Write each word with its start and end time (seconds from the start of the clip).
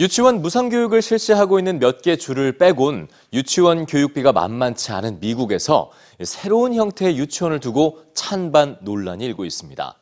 유치원 0.00 0.42
무상교육을 0.42 1.02
실시하고 1.02 1.58
있는 1.58 1.80
몇 1.80 2.02
개 2.02 2.14
주를 2.14 2.56
빼곤 2.56 3.08
유치원 3.32 3.84
교육비가 3.84 4.32
만만치 4.32 4.92
않은 4.92 5.18
미국에서 5.18 5.90
새로운 6.22 6.74
형태의 6.74 7.18
유치원을 7.18 7.58
두고 7.58 7.98
찬반 8.14 8.76
논란이 8.82 9.24
일고 9.24 9.44
있습니다. 9.44 9.94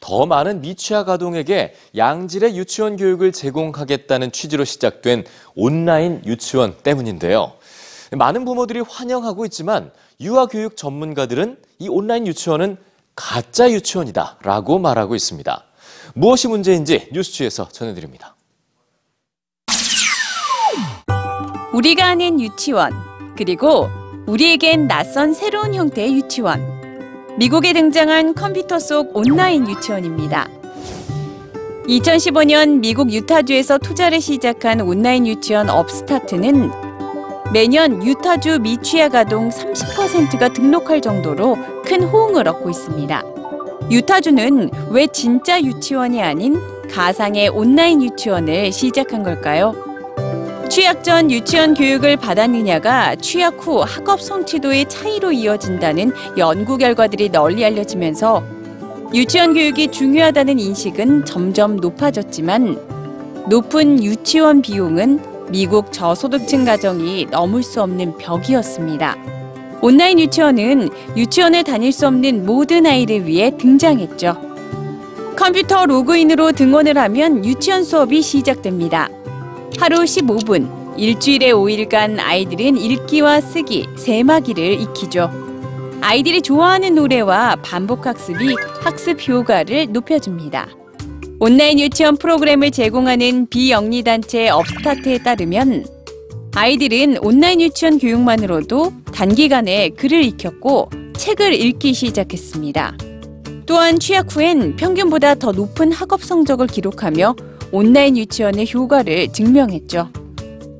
더 0.00 0.26
많은 0.26 0.60
미취학 0.60 1.08
아동에게 1.08 1.74
양질의 1.96 2.56
유치원 2.56 2.96
교육을 2.96 3.32
제공하겠다는 3.32 4.30
취지로 4.30 4.64
시작된 4.64 5.24
온라인 5.56 6.22
유치원 6.24 6.76
때문인데요. 6.82 7.52
많은 8.12 8.44
부모들이 8.44 8.80
환영하고 8.80 9.44
있지만 9.46 9.90
유아교육 10.20 10.76
전문가들은 10.76 11.56
이 11.80 11.88
온라인 11.88 12.28
유치원은 12.28 12.76
가짜 13.16 13.70
유치원이다라고 13.70 14.78
말하고 14.78 15.16
있습니다. 15.16 15.64
무엇이 16.14 16.46
문제인지 16.46 17.08
뉴스취에서 17.12 17.68
전해드립니다. 17.68 18.36
우리가 21.72 22.06
아는 22.06 22.38
유치원, 22.38 22.92
그리고 23.34 23.88
우리에겐 24.26 24.88
낯선 24.88 25.32
새로운 25.32 25.74
형태의 25.74 26.14
유치원. 26.14 26.60
미국에 27.38 27.72
등장한 27.72 28.34
컴퓨터 28.34 28.78
속 28.78 29.16
온라인 29.16 29.66
유치원입니다. 29.66 30.48
2015년 31.88 32.80
미국 32.80 33.10
유타주에서 33.10 33.78
투자를 33.78 34.20
시작한 34.20 34.82
온라인 34.82 35.26
유치원 35.26 35.70
업스타트는 35.70 36.70
매년 37.54 38.06
유타주 38.06 38.60
미취학 38.60 39.14
아동 39.14 39.48
30%가 39.48 40.50
등록할 40.50 41.00
정도로 41.00 41.56
큰 41.86 42.02
호응을 42.02 42.48
얻고 42.48 42.68
있습니다. 42.68 43.22
유타주는 43.90 44.70
왜 44.90 45.06
진짜 45.06 45.60
유치원이 45.60 46.22
아닌 46.22 46.60
가상의 46.90 47.48
온라인 47.48 48.02
유치원을 48.02 48.72
시작한 48.72 49.22
걸까요? 49.22 49.91
취약 50.72 51.04
전 51.04 51.30
유치원 51.30 51.74
교육을 51.74 52.16
받았느냐가 52.16 53.16
취약 53.16 53.58
후 53.58 53.80
학업 53.80 54.22
성취도의 54.22 54.88
차이로 54.88 55.30
이어진다는 55.30 56.12
연구 56.38 56.78
결과들이 56.78 57.28
널리 57.28 57.62
알려지면서 57.62 58.42
유치원 59.12 59.52
교육이 59.52 59.88
중요하다는 59.88 60.58
인식은 60.58 61.26
점점 61.26 61.76
높아졌지만 61.76 62.78
높은 63.50 64.02
유치원 64.02 64.62
비용은 64.62 65.50
미국 65.50 65.92
저소득층 65.92 66.64
가정이 66.64 67.26
넘을 67.26 67.62
수 67.62 67.82
없는 67.82 68.16
벽이었습니다. 68.16 69.18
온라인 69.82 70.18
유치원은 70.20 70.88
유치원을 71.14 71.64
다닐 71.64 71.92
수 71.92 72.06
없는 72.06 72.46
모든 72.46 72.86
아이를 72.86 73.26
위해 73.26 73.54
등장했죠. 73.58 74.40
컴퓨터 75.36 75.84
로그인으로 75.84 76.52
등원을 76.52 76.96
하면 76.96 77.44
유치원 77.44 77.84
수업이 77.84 78.22
시작됩니다. 78.22 79.10
하루 79.78 79.98
15분, 79.98 80.98
일주일에 80.98 81.52
5일간 81.52 82.18
아이들은 82.18 82.76
읽기와 82.76 83.40
쓰기, 83.40 83.86
세마기를 83.96 84.80
익히죠. 84.80 85.30
아이들이 86.00 86.42
좋아하는 86.42 86.94
노래와 86.94 87.56
반복 87.62 88.06
학습이 88.06 88.56
학습 88.82 89.26
효과를 89.28 89.88
높여줍니다. 89.90 90.68
온라인 91.40 91.80
유치원 91.80 92.16
프로그램을 92.16 92.70
제공하는 92.70 93.48
비영리 93.48 94.02
단체 94.02 94.48
업스타트에 94.48 95.18
따르면 95.18 95.86
아이들은 96.54 97.18
온라인 97.18 97.60
유치원 97.60 97.98
교육만으로도 97.98 98.92
단기간에 99.12 99.90
글을 99.90 100.24
익혔고 100.24 100.90
책을 101.16 101.54
읽기 101.54 101.94
시작했습니다. 101.94 102.96
또한 103.66 103.98
취약 103.98 104.34
후엔 104.34 104.76
평균보다 104.76 105.36
더 105.36 105.52
높은 105.52 105.92
학업 105.92 106.22
성적을 106.22 106.66
기록하며 106.66 107.34
온라인 107.72 108.16
유치원의 108.16 108.68
효과를 108.72 109.32
증명했죠. 109.32 110.10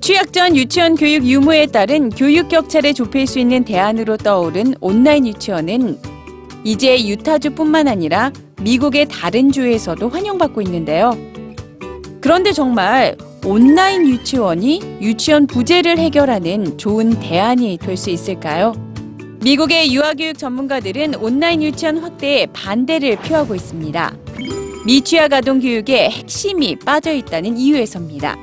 취약 0.01 0.33
전 0.33 0.57
유치원 0.57 0.97
교육 0.97 1.25
유무에 1.25 1.67
따른 1.67 2.11
교육 2.11 2.49
격차를 2.49 2.93
좁힐 2.93 3.27
수 3.27 3.39
있는 3.39 3.65
대안으로 3.65 4.17
떠오른 4.17 4.75
온라인 4.81 5.27
유치원은 5.27 5.99
이제 6.65 7.07
유타주뿐만 7.09 7.89
아니라 7.89 8.33
미국의 8.61 9.07
다른 9.09 9.51
주에서도 9.51 10.09
환영받고 10.09 10.61
있는데요. 10.63 11.17
그런데 12.21 12.53
정말 12.53 13.17
온라인 13.45 14.09
유치원이 14.09 14.99
유치원 15.01 15.47
부재를 15.47 15.99
해결하는 15.99 16.79
좋은 16.79 17.19
대안이 17.19 17.79
될 17.81 17.97
수 17.97 18.11
있을까요? 18.11 18.73
미국의 19.43 19.93
유아교육 19.93 20.39
전문가들은 20.39 21.17
온라인 21.17 21.63
유치원 21.63 21.99
확대에 21.99 22.47
반대를 22.47 23.17
표하고 23.17 23.57
있습니다. 23.57 24.15
미취학 24.85 25.33
아동 25.33 25.61
교육의 25.61 26.11
핵심이 26.11 26.75
빠져 26.75 27.13
있다는 27.13 27.57
이유에서입니다. 27.57 28.37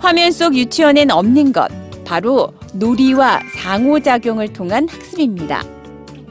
화면 0.00 0.32
속 0.32 0.56
유치원엔 0.56 1.12
없는 1.12 1.52
것, 1.52 1.68
바로 2.04 2.52
놀이와 2.74 3.40
상호작용을 3.54 4.52
통한 4.52 4.88
학습입니다. 4.88 5.62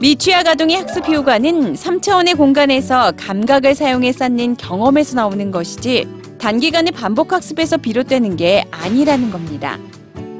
미취학 0.00 0.46
아동의 0.46 0.76
학습 0.76 1.08
효과는 1.08 1.74
3차원의 1.74 2.36
공간에서 2.36 3.12
감각을 3.16 3.74
사용해 3.74 4.12
쌓는 4.12 4.56
경험에서 4.58 5.16
나오는 5.16 5.50
것이지 5.50 6.06
단기간의 6.38 6.92
반복 6.92 7.32
학습에서 7.32 7.78
비롯되는 7.78 8.36
게 8.36 8.66
아니라는 8.70 9.30
겁니다. 9.30 9.78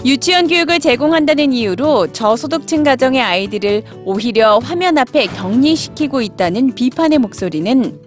유치원 0.04 0.46
교육을 0.46 0.78
제공한다는 0.78 1.52
이유로 1.52 2.12
저소득층 2.12 2.84
가정의 2.84 3.20
아이들을 3.20 3.82
오히려 4.04 4.58
화면 4.58 4.96
앞에 4.96 5.26
격리시키고 5.26 6.20
있다는 6.20 6.75
비판의 6.75 7.19
목소리는 7.19 7.98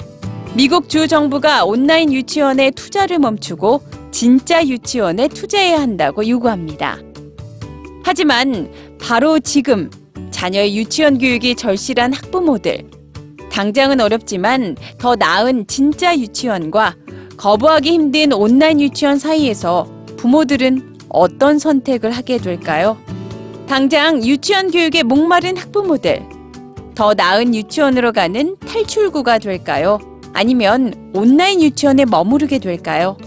미국 0.53 0.89
주 0.89 1.07
정부가 1.07 1.63
온라인 1.63 2.11
유치원에 2.11 2.71
투자를 2.71 3.19
멈추고 3.19 3.81
진짜 4.11 4.61
유치원에 4.65 5.29
투자해야 5.29 5.79
한다고 5.79 6.27
요구합니다. 6.27 6.99
하지만 8.03 8.69
바로 9.01 9.39
지금 9.39 9.89
자녀의 10.29 10.75
유치원 10.75 11.19
교육이 11.19 11.55
절실한 11.55 12.11
학부모들, 12.11 12.83
당장은 13.49 14.01
어렵지만 14.01 14.75
더 14.97 15.15
나은 15.15 15.67
진짜 15.67 16.17
유치원과 16.17 16.95
거부하기 17.37 17.89
힘든 17.89 18.33
온라인 18.33 18.81
유치원 18.81 19.19
사이에서 19.19 19.87
부모들은 20.17 20.97
어떤 21.07 21.59
선택을 21.59 22.11
하게 22.11 22.37
될까요? 22.39 22.97
당장 23.67 24.21
유치원 24.21 24.69
교육에 24.69 25.03
목마른 25.03 25.55
학부모들, 25.55 26.23
더 26.93 27.13
나은 27.13 27.55
유치원으로 27.55 28.11
가는 28.11 28.57
탈출구가 28.67 29.39
될까요? 29.39 30.10
아니면 30.33 31.11
온라인 31.13 31.61
유치원에 31.61 32.05
머무르게 32.05 32.59
될까요? 32.59 33.17